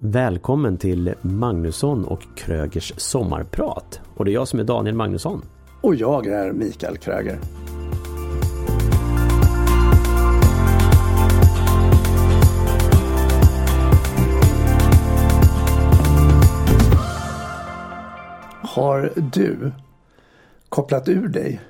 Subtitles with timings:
[0.00, 4.00] Välkommen till Magnusson och Krögers sommarprat.
[4.14, 5.42] Och det är jag som är Daniel Magnusson.
[5.80, 7.38] Och jag är Mikael Kröger.
[18.62, 19.72] Har du
[20.68, 21.60] kopplat ur dig?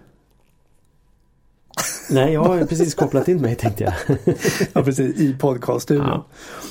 [2.11, 4.19] Nej, jag har precis kopplat in mig tänkte jag.
[4.73, 5.21] ja, precis.
[5.21, 6.07] I podcaststudion.
[6.07, 6.27] Ja.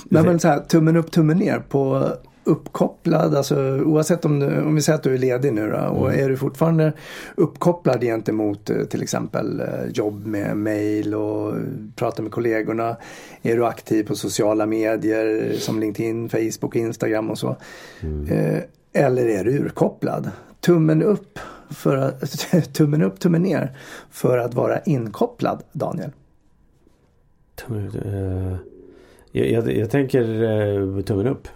[0.06, 2.12] Nej, men så här, tummen upp, tummen ner på
[2.48, 6.10] uppkopplad, alltså oavsett om, du, om vi säger att du är ledig nu då, och
[6.10, 6.26] mm.
[6.26, 6.94] är du fortfarande
[7.36, 11.54] uppkopplad gentemot eh, till exempel eh, jobb med mail och
[11.96, 12.96] prata med kollegorna.
[13.42, 17.56] Är du aktiv på sociala medier som LinkedIn, Facebook, Instagram och så.
[18.02, 18.28] Mm.
[18.28, 18.62] Eh,
[18.94, 20.32] eller är du urkopplad?
[20.60, 21.40] Tummen upp,
[21.70, 23.78] för att, tummen upp, tummen ner
[24.10, 26.12] för att vara inkopplad, Daniel?
[29.32, 31.48] Jag, jag, jag tänker tummen upp.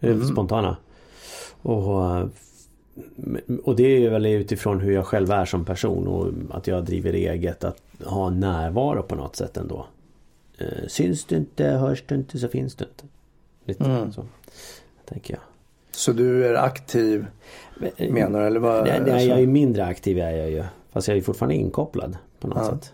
[0.00, 0.24] Mm.
[0.24, 0.76] Spontana.
[1.62, 2.28] Och,
[3.64, 7.12] och det är väl utifrån hur jag själv är som person och att jag driver
[7.12, 7.64] eget.
[7.64, 9.86] Att ha närvaro på något sätt ändå.
[10.58, 13.04] Eh, syns du inte, hörs du inte så finns du inte.
[13.64, 14.12] Lite mm.
[14.12, 14.24] så.
[15.04, 15.42] Tänker jag.
[16.04, 17.26] Så du är aktiv
[17.96, 18.46] eh, menar du?
[18.46, 20.64] Eller vad, nej, nej, jag är mindre aktiv är jag ju.
[20.92, 22.70] Fast jag är fortfarande inkopplad på något ja.
[22.70, 22.92] sätt.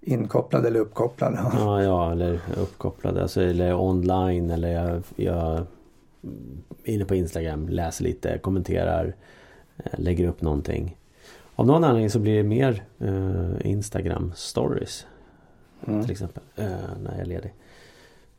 [0.00, 1.38] Inkopplad eller uppkopplad?
[1.52, 3.18] Ja, ja eller uppkopplad.
[3.18, 5.66] Alltså, eller online eller jag, jag
[6.84, 9.14] är inne på Instagram, läser lite, kommenterar,
[9.76, 10.96] eh, lägger upp någonting.
[11.54, 15.06] Av någon anledning så blir det mer uh, Instagram stories.
[15.86, 16.02] Mm.
[16.02, 16.42] Till exempel.
[16.58, 16.66] Uh,
[17.02, 17.52] när jag är ledig.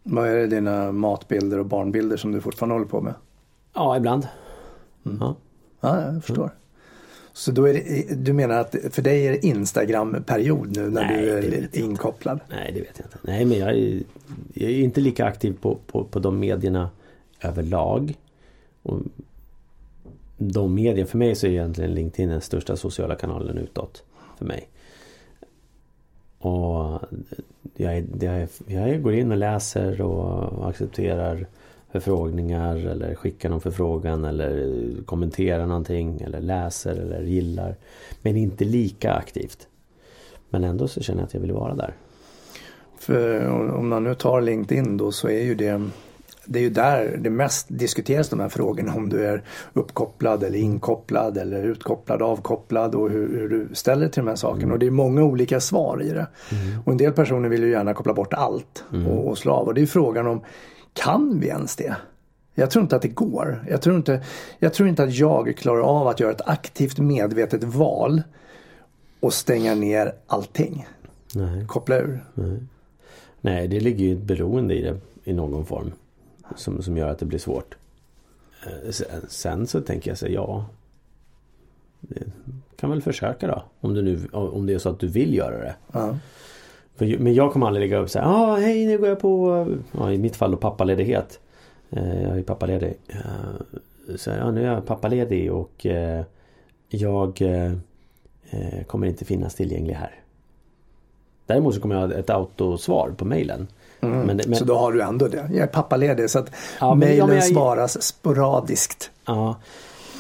[0.08, 3.14] Vad är det dina matbilder och barnbilder som du fortfarande håller på med?
[3.74, 4.28] Ja, ibland.
[5.06, 5.18] Mm.
[5.22, 5.36] Ja.
[5.82, 6.44] ja, jag förstår.
[6.44, 6.56] Mm.
[7.34, 11.26] Så då är det, du menar att för dig är det Instagram-period nu när Nej,
[11.26, 12.40] du är inkopplad?
[12.50, 13.18] Nej, det vet jag inte.
[13.22, 14.04] Nej, men jag är,
[14.54, 16.90] jag är inte lika aktiv på, på, på de medierna
[17.42, 18.14] överlag.
[18.84, 19.00] Och
[20.38, 24.04] de medierna, för mig så är egentligen LinkedIn den största sociala kanalen utåt.
[24.38, 24.70] För mig.
[26.46, 27.00] Och
[27.76, 31.48] jag, jag, jag går in och läser och accepterar
[31.92, 37.76] förfrågningar eller skickar någon förfrågan eller kommenterar någonting eller läser eller gillar.
[38.22, 39.68] Men inte lika aktivt.
[40.50, 41.94] Men ändå så känner jag att jag vill vara där.
[43.00, 45.90] För om man nu tar LinkedIn då så är ju det
[46.46, 50.60] det är ju där det mest diskuteras de här frågorna om du är uppkopplad eller
[50.60, 54.64] inkopplad eller utkopplad, avkopplad och hur, hur du ställer till de här sakerna.
[54.64, 54.72] Mm.
[54.72, 56.28] Och det är många olika svar i det.
[56.52, 56.82] Mm.
[56.86, 59.08] Och en del personer vill ju gärna koppla bort allt mm.
[59.08, 59.68] och, och slå av.
[59.68, 60.42] Och det är frågan om
[60.94, 61.96] kan vi ens det?
[62.56, 63.66] Jag tror inte att det går.
[63.70, 64.24] Jag tror inte,
[64.60, 68.22] jag tror inte att jag klarar av att göra ett aktivt medvetet val
[69.20, 70.88] och stänga ner allting.
[71.36, 71.68] Nej.
[71.68, 72.26] Koppla ur.
[72.34, 72.60] Nej.
[73.42, 75.92] Nej, det ligger ju ett beroende i det i någon form.
[76.56, 77.76] Som, som gör att det blir svårt.
[78.66, 78.92] Eh,
[79.28, 80.66] sen så tänker jag så ja.
[82.76, 83.64] kan väl försöka då.
[83.80, 85.76] Om, du nu, om det är så att du vill göra det.
[85.92, 86.18] Ja.
[86.96, 88.26] För, men jag kommer aldrig lägga upp så här.
[88.28, 89.68] Ah, hej nu går jag på.
[89.92, 91.40] Ja, I mitt fall då pappaledighet.
[91.90, 92.98] Eh, jag är pappaledig.
[93.08, 96.24] Eh, så ja, nu är jag pappaledig och eh,
[96.90, 97.72] jag eh,
[98.50, 100.12] eh, kommer inte finnas tillgänglig här.
[101.46, 103.68] Däremot så kommer jag ha ett autosvar på mejlen.
[104.02, 104.20] Mm.
[104.20, 105.50] Men, men, så då har du ändå det.
[105.52, 109.12] Jag är pappaledig så att ja, mejlen ja, svaras sporadiskt.
[109.26, 109.56] Ja,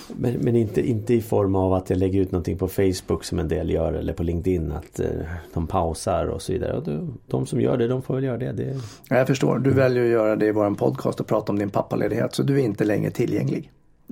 [0.08, 3.40] men, men, inte, inte i form av att jag lägger ut någonting på Facebook som
[3.40, 5.08] en del gör eller på LinkedIn att eh,
[5.54, 6.74] de pausar och så vidare.
[6.78, 8.52] Och de, de som gör det, de får väl göra det.
[8.52, 8.80] det...
[9.10, 9.60] Jag förstår.
[9.60, 9.76] Du mm.
[9.76, 12.64] väljer att göra det i vår podcast och prata om din pappaledighet så du är
[12.64, 13.72] inte längre tillgänglig.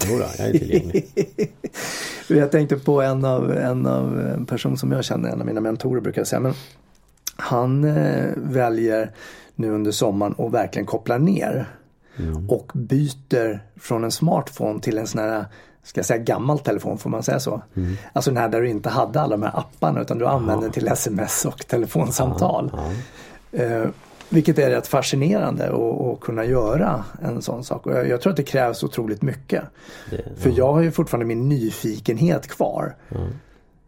[0.09, 1.05] Jodå, jag är tillgänglig.
[2.27, 5.61] jag tänkte på en av, en av en person som jag känner, en av mina
[5.61, 6.39] mentorer brukar säga.
[6.39, 6.53] Men
[7.43, 9.11] han eh, väljer
[9.55, 11.65] nu under sommaren att verkligen koppla ner.
[12.17, 12.49] Mm.
[12.49, 15.45] Och byter från en smartphone till en sån här
[15.83, 17.61] ska jag säga gammal telefon, får man säga så?
[17.75, 17.95] Mm.
[18.13, 20.71] Alltså den här där du inte hade alla de här apparna utan du använde den
[20.71, 22.71] till sms och telefonsamtal.
[22.73, 22.91] Ja,
[23.51, 23.63] ja.
[23.63, 23.87] Eh,
[24.29, 27.85] vilket är rätt fascinerande att kunna göra en sån sak.
[27.85, 29.63] Och jag, jag, tror att det krävs otroligt mycket.
[30.09, 30.21] Det, ja.
[30.37, 32.95] För jag har ju fortfarande min nyfikenhet kvar.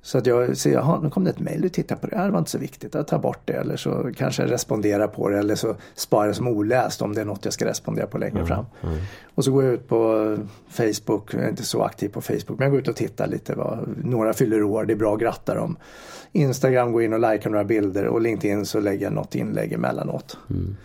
[0.05, 2.31] Så att jag ser, jaha nu kom det ett mejl, du tittar på det, det
[2.31, 5.39] var inte så viktigt, jag tar bort det eller så kanske jag responderar på det
[5.39, 8.35] eller så sparar jag som oläst om det är något jag ska respondera på längre
[8.35, 8.65] mm, fram.
[8.83, 8.97] Mm.
[9.35, 10.37] Och så går jag ut på
[10.69, 13.55] Facebook, jag är inte så aktiv på Facebook men jag går ut och tittar lite,
[13.55, 15.77] vad, några fyller år, det är bra att gratta dem.
[16.31, 20.37] Instagram går in och likar några bilder och LinkedIn så lägger jag något inlägg emellanåt.
[20.49, 20.75] Mm.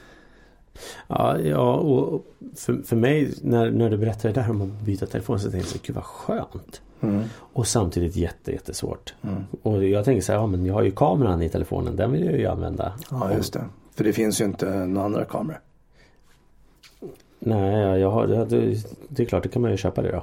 [1.09, 2.27] Ja, ja och
[2.57, 5.75] för, för mig när, när du berättade det där om att byta telefon så tänkte
[5.75, 6.83] jag, gud vad skönt.
[7.01, 7.23] Mm.
[7.39, 9.15] Och samtidigt jätte, jättesvårt.
[9.23, 9.45] Mm.
[9.63, 12.25] Och jag tänker så här, ja men jag har ju kameran i telefonen, den vill
[12.25, 12.93] jag ju använda.
[13.11, 13.65] Ja just det.
[13.95, 15.61] För det finns ju inte några andra kameror.
[17.39, 18.77] Nej, jag har, det,
[19.09, 20.23] det är klart, det kan man ju köpa det då.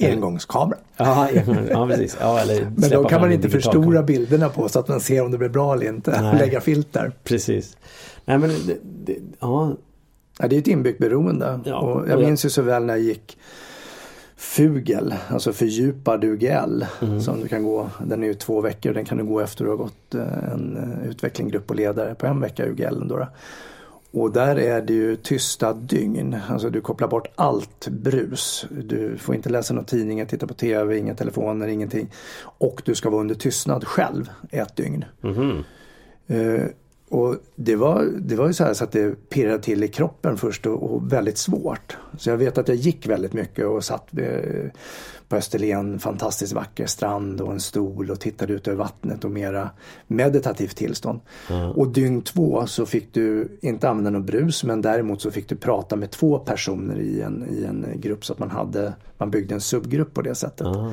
[0.00, 0.78] Engångskamera.
[0.96, 1.28] Ja,
[1.70, 2.16] ja precis.
[2.20, 2.40] Ja,
[2.76, 4.02] Men då kan man inte förstora kamera.
[4.02, 6.20] bilderna på så att man ser om det blir bra eller inte.
[6.22, 6.38] Nej.
[6.38, 7.12] Lägga filter.
[7.24, 7.76] Precis.
[8.24, 9.72] Nej men det, det, ja,
[10.40, 11.60] Ja, det är ett inbyggt beroende.
[11.64, 13.38] Ja, och och jag jag- minns ju så väl när jag gick
[14.36, 16.84] FUGEL, alltså fördjupad UGL.
[17.02, 17.20] Mm.
[17.20, 19.70] Som du kan gå, den är ju två veckor, den kan du gå efter du
[19.70, 23.08] har gått eh, en eh, utveckling, grupp och ledare på en vecka UGL.
[23.08, 23.28] Då.
[24.10, 26.36] Och där är det ju tysta dygn.
[26.48, 28.66] Alltså du kopplar bort allt brus.
[28.70, 32.10] Du får inte läsa några tidningar, titta på TV, inga telefoner, ingenting.
[32.40, 35.04] Och du ska vara under tystnad själv ett dygn.
[35.20, 35.64] mhm.
[36.26, 36.62] Eh,
[37.08, 40.36] och det var, det var ju så här så att det pirrade till i kroppen
[40.36, 41.96] först och, och väldigt svårt.
[42.18, 44.70] Så jag vet att jag gick väldigt mycket och satt vid,
[45.28, 49.70] på Österlen, fantastiskt vacker strand och en stol och tittade ut över vattnet och mera
[50.06, 51.20] meditativt tillstånd.
[51.74, 55.56] Och dygn två så fick du inte använda någon brus men däremot så fick du
[55.56, 59.54] prata med två personer i en, i en grupp så att man hade, man byggde
[59.54, 60.66] en subgrupp på det sättet.
[60.66, 60.92] Ah.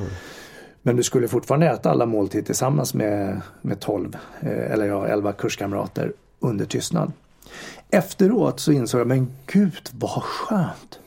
[0.86, 5.32] Men du skulle fortfarande äta alla måltider tillsammans med, med 12 eh, eller ja, 11
[5.32, 7.12] kurskamrater under tystnad.
[7.90, 10.98] Efteråt så insåg jag, men gud vad skönt.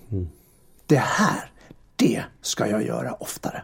[0.85, 1.51] Det här,
[1.95, 3.61] det ska jag göra oftare.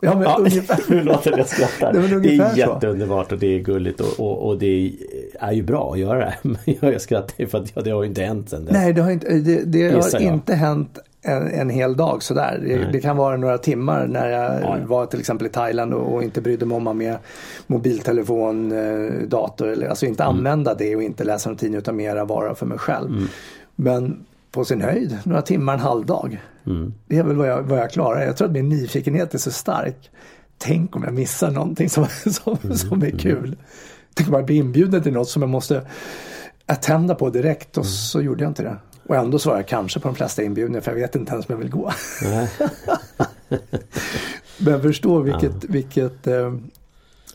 [0.00, 1.02] Ja, men Ja, ungefär.
[1.04, 1.92] låter det jag skrattar.
[1.92, 2.58] Det Det är så.
[2.58, 4.92] jätteunderbart och det är gulligt och, och, och det
[5.40, 6.34] är ju bra att göra det.
[6.80, 8.72] Men jag skrattar för att ja, det har ju inte hänt sen dess.
[8.72, 12.60] Nej, det har inte, det, det har inte hänt en, en hel dag sådär.
[12.66, 14.86] Det, det kan vara några timmar när jag Ja, ja.
[14.86, 17.16] var till exempel i Thailand och, och inte brydde mig om att med
[17.66, 20.36] mobiltelefon, eh, dator, eller, alltså inte Mm.
[20.36, 23.28] använda det och inte läsa någon tidning utan mera vara för mig själv.
[23.76, 26.40] Men på sin höjd, några timmar, en halv dag.
[26.66, 26.94] Mm.
[27.06, 28.24] Det är väl vad jag, vad jag klarar.
[28.26, 30.10] Jag tror att min nyfikenhet är så stark.
[30.58, 32.76] Tänk om jag missar någonting som, som, Mm.
[32.76, 33.56] som är kul.
[34.14, 35.86] Tänk om jag blir inbjuden till något som jag måste
[36.66, 38.76] attenda på direkt och så gjorde jag inte det.
[39.06, 41.52] Och ändå svarar jag kanske på de flesta inbjudningar för jag vet inte ens om
[41.52, 41.92] jag vill gå.
[44.58, 46.54] Men förstå vilket, vilket eh,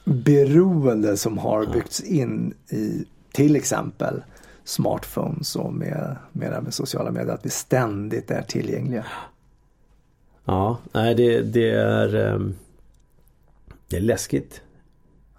[0.03, 4.23] beroende som har byggts in i till exempel
[4.63, 7.33] smartphones och med, med, med sociala medier.
[7.33, 9.05] Att vi ständigt är tillgängliga.
[10.45, 12.55] Ja, nej det, det är ehm,
[13.87, 14.61] Det är läskigt.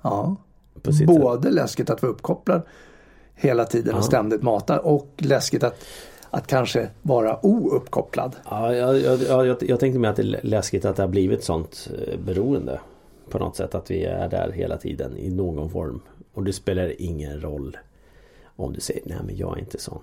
[0.03, 0.37] Ja.
[0.85, 1.07] Sitt sätt.
[1.07, 2.63] Både läskigt att vara uppkopplad
[3.35, 4.03] hela tiden och Ja.
[4.03, 5.85] ständigt mata och läskigt att,
[6.31, 8.37] att kanske vara ouppkopplad.
[8.51, 11.45] Ja, jag, jag, jag, jag- tänkte mig att det är läskigt att det har blivit
[11.45, 12.81] sånt eh, beroende.
[13.31, 16.01] På något sätt att vi är där hela tiden i någon form.
[16.35, 17.77] Och det spelar ingen roll
[18.57, 20.01] om du säger nej men jag är inte sån.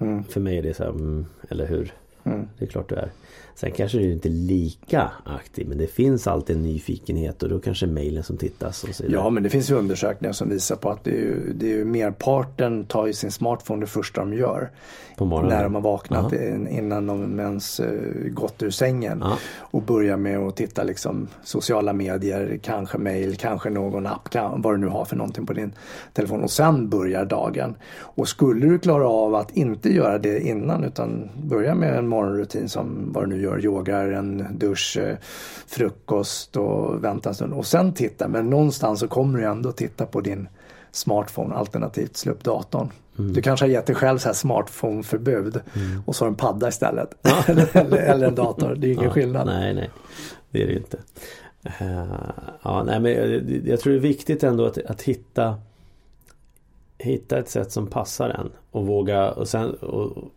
[0.00, 0.24] Mm.
[0.24, 1.92] För mig är det så här, mm, eller hur?
[2.24, 2.48] Mm.
[2.58, 3.10] Det är klart du är.
[3.56, 7.58] Sen kanske du inte är lika aktiv men det finns alltid en nyfikenhet och då
[7.58, 9.04] kanske mejlen som tittas och så.
[9.08, 11.76] Ja, men det finns ju undersökningar som visar på att det är ju, det är
[11.76, 14.70] ju merparten tar ju sin smartphone det första de gör.
[15.16, 15.56] På morgonen.
[15.56, 17.90] När de har vaknat in- innan de ens eh,
[18.30, 19.18] gått ur sängen.
[19.22, 19.38] Ja.
[19.58, 24.74] Och börjar med att titta liksom sociala medier, kanske mail, kanske någon app, kan, vad
[24.74, 25.72] du nu har för någonting på din
[26.12, 26.42] telefon.
[26.42, 27.74] Och sen börjar dagen.
[27.96, 32.68] Och skulle du klara av att inte göra det innan utan börja med en morgonrutin
[32.68, 35.16] som vad du nu gör, yogar, en dusch, eh,
[35.66, 37.52] frukost och vänta en stund.
[37.52, 40.48] Och sen titta, men någonstans så kommer du ändå titta på din
[40.92, 42.90] smartphone alternativt slå upp datorn.
[43.16, 45.60] Du kanske har gett dig själv så här smartphone-förbud
[46.06, 47.14] och så har en padda istället.
[47.48, 49.46] eller, eller, eller en dator, det är ingen Ja, skillnad.
[49.46, 49.90] Nej, nej.
[50.50, 50.98] Det är det inte.
[51.62, 52.04] Eh,
[52.62, 55.58] ja, nej, men jag, jag tror det är viktigt ändå att, att hitta
[56.98, 60.30] Hitta ett sätt som passar en och våga och sen och,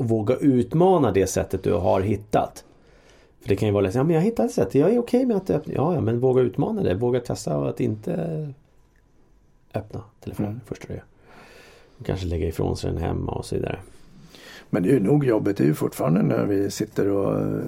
[0.00, 2.64] och våga utmana det sättet du har hittat.
[3.40, 5.26] För det kan ju vara lätt, ja men jag hittade ett sätt, jag är okej
[5.26, 5.72] med att öppna.
[5.76, 8.12] Ja, ja men våga utmana det, våga testa att inte
[9.74, 10.60] öppna telefonen Mm.
[10.66, 11.04] första du gör.
[11.98, 13.78] Och kanske lägga ifrån sig den hemma och så vidare.
[14.70, 17.58] Men det är ju nog jobbet, det är ju fortfarande när vi sitter och eh,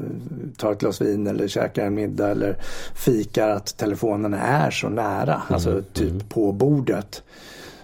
[0.57, 2.57] tar ett glas vin eller käkar en middag eller
[2.95, 5.43] fikar att telefonen är så nära.
[5.49, 7.23] Alltså typ på bordet.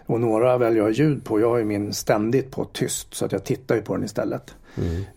[0.09, 1.41] Och några väljer jag ljud på.
[1.41, 4.55] Jag har ju min ständigt på tyst så att jag tittar ju på den istället.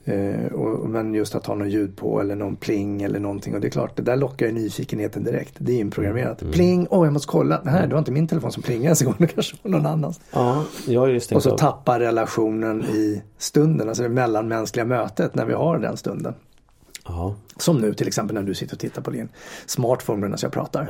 [0.06, 3.56] Eh, och, men just att ha något ljud på eller någon pling eller någonting.
[3.56, 5.54] Och det är klart, det där lockar ju nyfikenheten direkt.
[5.58, 6.40] Det är inprogrammerat.
[6.52, 7.62] Pling, åh jag måste kolla.
[7.64, 9.16] Nej, det var inte min telefon som plingade ens en gång.
[9.18, 10.20] Det kanske var någon annans.
[10.34, 11.58] Ja, jag har ju stängt Och så av.
[11.58, 16.34] tappar relationen i stunden, alltså det mellanmänskliga mötet när vi har den stunden.
[17.08, 19.30] Ja, Som nu till exempel när du sitter och tittar på din
[19.66, 20.90] smartphone medan jag pratar.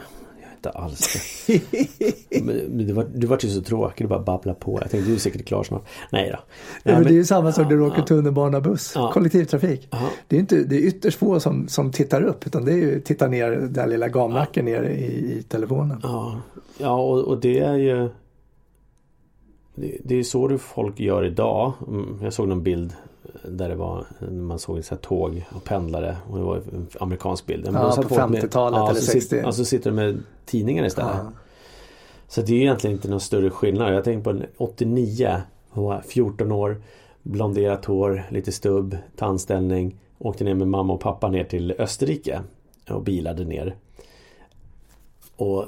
[0.62, 1.62] Inte alls det.
[2.44, 4.80] Men du var, du var ju så tråkig, du bara babbla på.
[4.82, 5.86] Jag tänkte du är säkert klar snart.
[6.12, 6.40] Nej då.
[6.84, 9.88] Nej, men det är ju samma som när du åker tunnelbana, buss, kollektivtrafik.
[10.28, 13.02] Det är, inte, det är ytterst få som, som tittar upp utan det är ju
[13.02, 16.00] titta ner den lilla gamnacken ner i, i telefonen.
[16.04, 16.42] Ja,
[16.78, 18.10] ja och, och det är ju
[20.04, 21.74] det, är så du folk gör idag.
[21.88, 22.94] Mm, Jag såg någon bild
[23.44, 27.46] där det var, man såg så här tåg och pendlare och det var en amerikansk
[27.46, 27.64] bild.
[27.66, 29.42] Men Ja, på folk med- 50-talet ja, eller så sit- 60.
[29.44, 31.16] Ja, så sitter de med tidningar istället.
[31.18, 31.32] Ja.
[32.28, 33.94] Så det är egentligen inte någon större skillnad.
[33.94, 36.82] Jag tänker på en 89, hon var 14 år,
[37.24, 40.00] blonderat hår, lite stubb, tandställning.
[40.18, 42.42] Åkte ner med mamma och pappa ner till Österrike
[42.90, 43.76] och bilade ner.
[45.36, 45.66] Och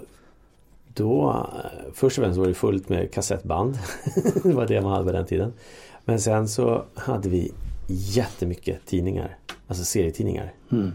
[0.94, 1.48] då,
[1.94, 3.78] först och främst var det fullt med kassettband.
[4.44, 5.54] det var det man hade på den tiden.
[6.06, 7.52] Men sen så hade vi
[7.88, 9.38] jättemycket tidningar.
[9.68, 10.54] Alltså serietidningar.
[10.72, 10.92] Mm.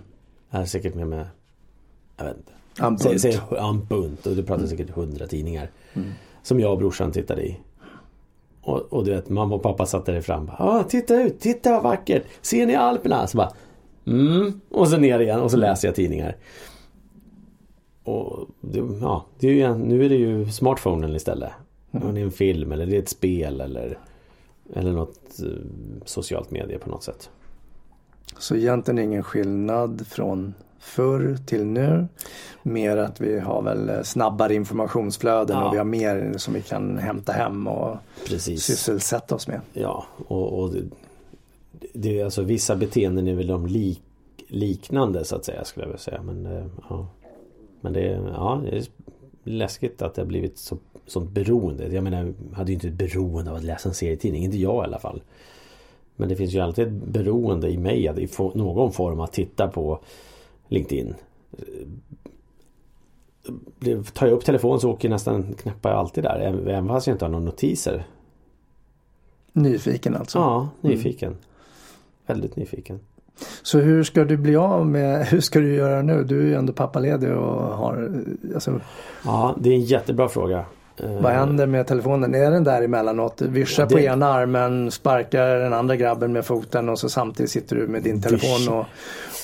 [0.50, 1.24] Jag hade säkert med mig,
[2.16, 2.52] jag vet inte.
[2.80, 3.20] En bunt.
[3.20, 5.70] säg, en bunt och du pratar säkert hundra tidningar.
[5.94, 6.08] Mm.
[6.42, 7.56] Som jag och brorsan tittade i.
[8.62, 10.50] Och, och du vet, mamma och pappa satt där fram.
[10.58, 12.24] Ja, titta ut, titta vad vackert.
[12.40, 13.26] Ser ni Alperna?
[13.26, 13.52] Så bara,
[14.06, 14.60] mm.
[14.70, 16.36] Och så ner igen och så läser jag tidningar.
[18.04, 21.52] Och det, ja, det är ju, nu är det ju smartphonen istället.
[21.90, 23.98] Och det är en film eller det är ett spel eller
[24.74, 25.48] eller något eh,
[26.04, 27.30] socialt medie på något sätt.
[28.38, 32.06] Så egentligen ingen skillnad från förr till nu.
[32.62, 35.66] Mer att vi har väl eh, snabbare informationsflöden Ja.
[35.68, 37.96] och vi har mer som vi kan hämta hem och
[38.26, 38.62] Precis.
[38.64, 39.60] sysselsätta oss med.
[39.72, 40.82] Ja, och, och det,
[41.94, 44.02] det är alltså vissa beteenden är väl de lik,
[44.48, 46.22] liknande så att säga skulle jag vilja säga.
[46.22, 47.06] Men, eh, ja.
[47.80, 48.00] Men det,
[48.34, 48.84] ja, det är
[49.48, 51.94] läskigt att det har blivit så, sånt beroende.
[51.94, 54.44] Jag menar, jag hade ju inte ett beroende av att läsa en serietidning.
[54.44, 55.22] Inte jag i alla fall.
[56.16, 59.68] Men det finns ju alltid ett beroende i mig att i någon form att titta
[59.68, 60.00] på
[60.68, 61.14] LinkedIn.
[64.12, 66.40] Tar jag upp telefonen så åker jag nästan knappar jag alltid där.
[66.40, 68.06] Även fast jag inte har några notiser.
[69.52, 70.38] Nyfiken alltså.
[70.38, 71.36] Ja, nyfiken.
[72.26, 73.00] Väldigt nyfiken.
[73.62, 76.24] Så hur ska du bli av med, hur ska du göra nu?
[76.24, 78.22] Du är ju ändå pappaledig och har,
[78.54, 78.80] alltså,
[79.24, 80.64] Ja, det är en jättebra fråga.
[81.02, 82.34] Eh, vad händer med telefonen?
[82.34, 83.42] Är den där emellanåt?
[83.42, 87.76] Vischar det- på ena armen, sparkar den andra grabben med foten och så samtidigt sitter
[87.76, 88.84] du med din telefon och,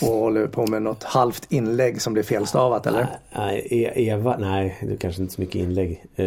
[0.08, 3.06] och håller på med något halvt inlägg som blir felstavat eller?
[3.36, 6.04] Nej, E- Eva, nej det är kanske inte så mycket inlägg.
[6.16, 6.24] Eh,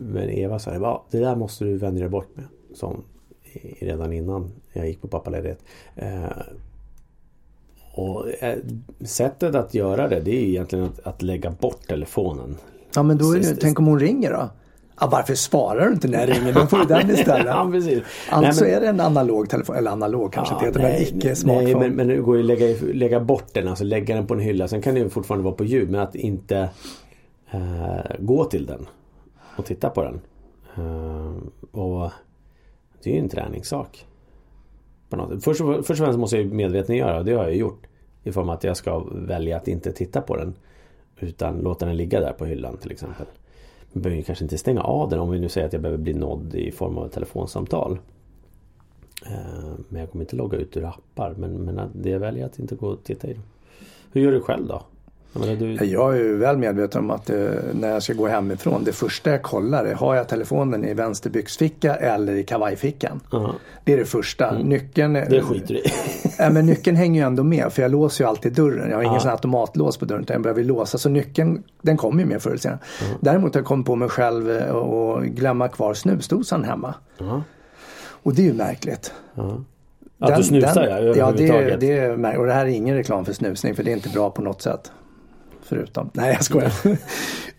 [0.00, 2.44] Men Eva sa det, "Ja, det där måste du vänja dig bort med.
[2.74, 3.02] Som
[3.80, 5.58] redan innan jag gick på pappaledighet.
[5.96, 6.24] Eh,
[7.94, 8.58] Och eh,
[9.04, 12.56] sättet att göra det, det är egentligen att, att lägga bort telefonen.
[12.94, 14.48] Ja men då är det, tänk om hon ringer då?
[15.00, 16.52] Ja, varför svarar du inte när jag ringer?
[16.52, 17.46] Då får du den istället.
[17.46, 17.52] ja.
[17.52, 17.90] Alltså
[18.30, 21.26] Nej, men- är det en analog telefon, eller analog kanske Ja, heter, men nej, icke
[21.26, 21.78] Nej, smartphone.
[21.78, 24.40] men, men det går ju att lägga, lägga bort den, alltså lägga den på en
[24.40, 24.68] hylla.
[24.68, 26.68] Sen kan ju fortfarande vara på ljud, men att inte
[27.50, 28.86] eh, gå till den
[29.56, 30.20] och titta på den.
[30.76, 31.32] Eh,
[31.80, 32.10] och
[33.02, 34.06] det är ju en träningssak.
[35.08, 35.30] På något.
[35.30, 35.44] sätt.
[35.44, 37.86] Först, och- först och främst måste jag ju medvetengöra, och det har jag gjort.
[38.24, 40.54] I form av att jag ska välja att inte titta på den.
[41.20, 43.26] Utan låta den ligga där på hyllan till exempel.
[43.92, 46.02] Man behöver ju kanske inte stänga av den om vi nu säger att jag behöver
[46.02, 47.98] bli nådd i form av ett telefonsamtal.
[49.26, 51.34] Eh, men jag kommer inte logga ut ur appar.
[51.38, 53.42] Men, men det jag väljer att inte gå och titta i dem.
[54.12, 54.82] Hur gör du själv då?
[55.32, 57.36] Jag menar, du, Jag är ju väl medveten om att eh,
[57.72, 61.30] när jag ska gå hemifrån, det första jag kollar är, har jag telefonen i vänster
[61.30, 63.20] byxficka eller i kavajfickan?
[63.32, 64.58] Ja, Det är det första.
[64.58, 65.28] Nyckeln, Mm.
[65.30, 65.80] det skiter du.
[66.38, 68.90] Ja, men nyckeln hänger ju ändå med för jag låser ju alltid dörren.
[68.90, 69.20] Jag har ingen Ja.
[69.20, 70.98] sån automatlås på dörren utan jag behöver låsa.
[70.98, 72.78] Så nyckeln den kommer ju med förr eller senare.
[73.20, 76.94] Däremot har jag kommit på mig själv eh, och glömma kvar snusdosan hemma.
[77.18, 77.42] Ja,
[78.22, 79.12] Och det är ju märkligt.
[79.34, 79.60] ja.
[80.22, 81.80] Att du snusar ja, ja, det, är- överhuvudtaget.
[81.80, 82.36] det är.
[82.38, 84.62] Och det här är ingen reklam för snusning för det är inte bra på något
[84.62, 84.92] sätt.
[85.70, 86.72] Förutom, nej jag skojar.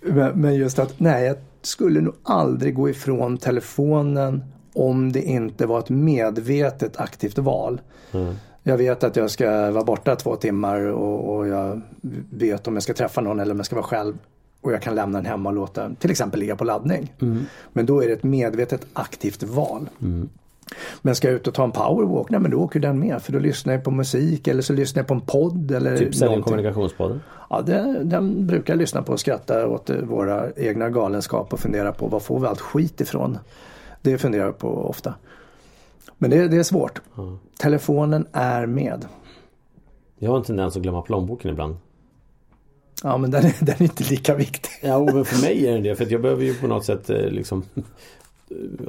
[0.14, 5.66] men, men just att, nej jag skulle nog aldrig gå ifrån telefonen om det inte
[5.66, 7.82] var ett medvetet aktivt val.
[8.12, 8.36] Mm.
[8.64, 11.82] Jag vet att jag ska vara borta två timmar och, och jag
[12.30, 14.18] vet om jag ska träffa någon eller om jag ska vara själv.
[14.62, 17.14] Och jag kan lämna den hemma och låta den till exempel ligga på laddning.
[17.74, 19.90] Men då är det ett medvetet aktivt val.
[21.02, 23.22] Men ska jag ut och ta en powerwalk, nej men då åker den med.
[23.22, 26.20] För då lyssnar jag på musik eller så lyssnar jag på en podd eller Typ
[26.20, 26.44] någonting.
[26.44, 27.22] kommunikationspodden.
[27.50, 31.60] Ja, det, den brukar jag lyssna på och skratta åt eh, våra egna galenskap och
[31.60, 33.38] fundera på var får vi allt skit ifrån?
[34.02, 35.14] Det funderar jag på ofta.
[36.18, 37.02] Men det, det är svårt.
[37.16, 37.38] Ja.
[37.60, 39.06] Telefonen är med.
[40.20, 41.76] Jag har en tendens att glömma plånboken ibland.
[43.04, 44.70] Ja men den är, den är inte lika viktig.
[44.82, 45.96] Ja, men för mig är det det.
[45.96, 47.64] För jag behöver ju på något sätt eh, liksom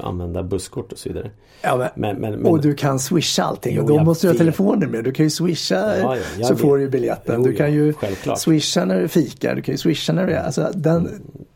[0.02, 1.30] använda busskort och så vidare.
[1.62, 4.30] Ja, men, Men, men, men, och du kan swisha allting och Jo, då måste du
[4.32, 5.04] ha telefonen med.
[5.04, 6.60] Du kan ju swisha Ja, ja, så vet.
[6.62, 7.34] får du biljetten.
[7.38, 8.38] Jo, du kan ju självklart.
[8.40, 9.54] swisha när du fikar.
[9.54, 10.42] Du kan ju swisha när du är...
[10.42, 11.12] Alltså, den, men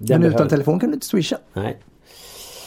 [0.06, 1.38] utan behöver- telefon kan du inte swisha.
[1.52, 1.78] Nej,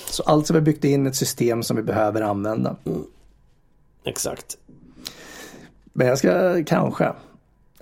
[0.09, 2.75] Så alltså har vi byggt in ett system som vi behöver använda.
[4.05, 4.57] exakt.
[5.93, 7.11] Men jag ska kanske,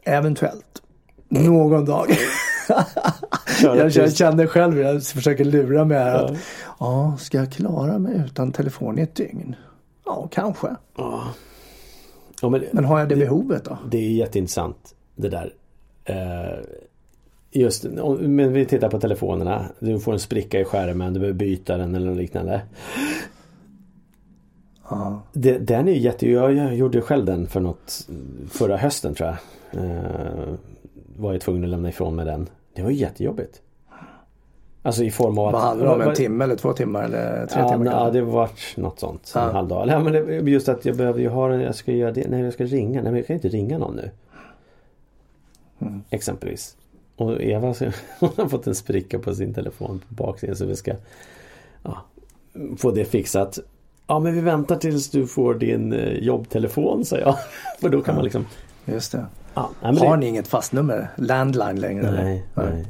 [0.03, 0.81] eventuellt,
[1.29, 2.07] någon dag.
[3.63, 6.37] Jag tills- känner själv, jag försöker lura mig här att
[6.79, 9.55] ja, ska jag klara mig utan telefon i ett dygn?
[10.05, 10.67] Ja, kanske.
[10.97, 11.23] Ja.
[12.41, 13.77] Ja, men, Men har jag det behovet då?
[13.91, 15.53] det är jätteintressant det där.
[16.05, 16.59] Eh,
[17.51, 17.85] just,
[18.19, 19.65] men vi tittar på telefonerna.
[19.79, 22.61] Du får en spricka i skärmen, du behöver byta den eller något liknande.
[24.89, 25.21] Ja.
[25.33, 26.29] Det, den är jätte...
[26.31, 28.07] Jag, jag gjorde själv den för något
[28.49, 29.37] förra hösten tror jag.
[29.85, 30.53] Eh,
[31.17, 32.49] var jag tvungen att lämna ifrån mig den.
[32.77, 33.61] Det var jättejobbigt.
[34.81, 35.53] Alltså i form av att...
[35.53, 36.09] Vad handlar det om?
[36.09, 37.85] En timme eller två timmar eller tre Ja, timmar?
[37.85, 39.33] ja, det var något sånt.
[39.35, 39.87] En halv dag.
[39.87, 42.41] Ja, men det, just att jag behöver ju ha den, jag ska göra det, nej
[42.41, 44.11] jag ska ringa, nej men jag kan inte ringa någon nu.
[45.79, 46.03] Mm.
[46.09, 46.77] Exempelvis.
[47.15, 47.85] Och Eva så-
[48.19, 50.93] hon har fått en spricka på sin telefon på baksidan så vi ska
[51.83, 51.97] ja,
[52.77, 53.59] få det fixat.
[54.07, 57.35] Ja men vi väntar tills du får din eh, jobbtelefon sa jag.
[57.81, 58.45] För då kan man liksom
[58.85, 59.25] Just det.
[59.57, 61.07] Ja, nej, men Har det, ni inget fast nummer?
[61.15, 62.07] Landline längre?
[62.07, 62.23] eller?
[62.23, 62.85] nej, nej.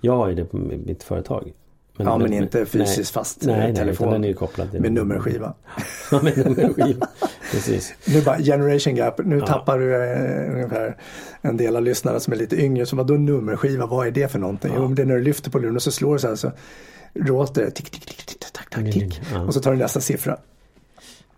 [0.00, 1.52] Jag har ju det på mitt företag.
[1.96, 4.06] ja, men, inte fysiskt fast nej, eh, nej, telefon.
[4.06, 5.54] utan den är ju kopplad till med nummerskiva.
[6.10, 7.06] Ja, med nummerskiva.
[7.52, 7.94] Precis.
[8.06, 9.20] Nu bara generation gap.
[9.24, 9.46] Nu Ja.
[9.46, 10.96] tappar du eh, ungefär
[11.40, 12.86] en del av lyssnarna som är lite yngre.
[12.86, 13.86] Så vadå nummerskiva?
[13.86, 14.72] Vad är det för någonting?
[14.74, 14.80] Ja.
[14.82, 16.52] Jo, det är när du lyfter på luren och så slår det så här så
[17.14, 19.20] låter det tick, tick, tick, tick, tack, tack, tick.
[19.46, 20.38] Och så tar du nästa siffra.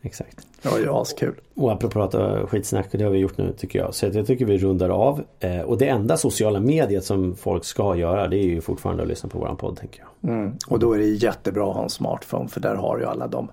[0.03, 0.47] Exakt.
[0.63, 1.35] Det var ju askul.
[1.55, 3.95] Och apropå att prata skitsnack, det har vi gjort nu tycker jag.
[3.95, 5.25] Så jag tycker vi rundar av.
[5.41, 9.09] Eh, och det enda sociala mediet som folk ska göra det är ju fortfarande att
[9.09, 10.31] lyssna på våran podd tänker jag.
[10.31, 10.53] Mm.
[10.69, 13.49] Och då är det jättebra att ha en smartphone för där har ju alla de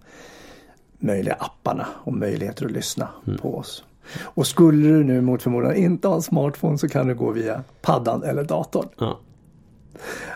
[0.99, 3.39] möjliga apparna och möjligheter att lyssna Mm.
[3.39, 3.83] på oss.
[4.21, 7.63] Och skulle du nu mot förmodan inte ha en smartphone så kan du gå via
[7.81, 8.87] paddan eller datorn.
[8.97, 9.19] Ja.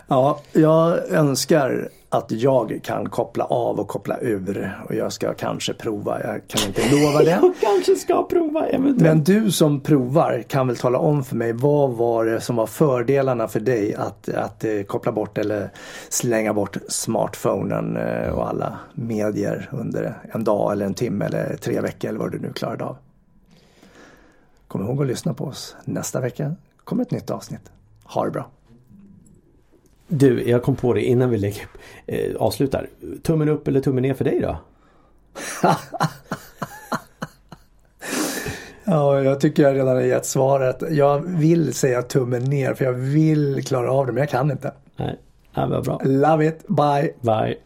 [0.08, 5.74] Ja, jag önskar att jag kan koppla av och koppla ur och jag ska kanske
[5.74, 6.20] prova.
[6.22, 7.30] Jag kan inte lova det.
[7.42, 9.00] Jag kanske ska prova eventuellt.
[9.00, 12.66] Men du som provar kan väl tala om för mig vad var det som var
[12.66, 15.70] fördelarna för dig att, att eh, koppla bort eller
[16.08, 21.80] slänga bort smartphonen eh, och alla medier under en dag eller en timme eller tre
[21.80, 22.96] veckor eller vad du nu klarade av.
[24.68, 25.76] Kom ihåg att lyssna på oss.
[25.84, 27.70] Nästa vecka kommer ett nytt avsnitt.
[28.04, 28.46] Ha det bra.
[30.12, 31.66] Du, jag kom på det innan vi lägger,
[32.06, 32.88] eh, avslutar.
[33.22, 34.56] Tummen upp eller tummen ner för dig då?
[38.84, 40.82] Ja, jag tycker jag redan har gett svaret.
[40.90, 44.72] Jag vill säga tummen ner för jag vill klara av det men jag kan inte.
[44.96, 45.18] Nej,
[45.54, 46.00] ja, vad bra.
[46.04, 47.12] Love it, bye.
[47.20, 47.56] Bye.